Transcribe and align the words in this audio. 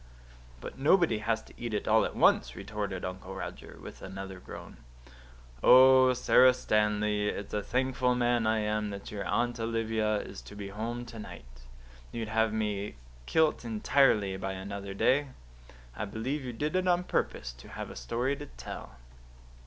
"But 0.59 0.79
nobody 0.79 1.19
has 1.19 1.43
to 1.43 1.53
eat 1.61 1.75
it 1.75 1.87
all 1.87 2.05
at 2.05 2.15
once," 2.15 2.55
retorted 2.55 3.05
Uncle 3.05 3.35
Roger, 3.35 3.77
with 3.79 4.01
another 4.01 4.39
groan. 4.39 4.77
"Oh, 5.61 6.13
Sara 6.13 6.55
Stanley, 6.55 7.27
it's 7.27 7.53
a 7.53 7.61
thankful 7.61 8.15
man 8.15 8.47
I 8.47 8.61
am 8.61 8.89
that 8.89 9.11
your 9.11 9.23
Aunt 9.25 9.59
Olivia 9.59 10.15
is 10.21 10.41
to 10.41 10.55
be 10.55 10.69
home 10.69 11.05
to 11.05 11.19
night. 11.19 11.67
You'd 12.11 12.29
have 12.29 12.51
me 12.51 12.95
kilt 13.27 13.63
entirely 13.63 14.37
by 14.37 14.53
another 14.53 14.95
day. 14.95 15.27
I 15.95 16.05
believe 16.05 16.43
you 16.43 16.51
did 16.53 16.75
it 16.75 16.87
on 16.87 17.03
purpose 17.03 17.53
to 17.53 17.69
have 17.69 17.91
a 17.91 17.95
story 17.95 18.35
to 18.37 18.47
tell." 18.47 18.93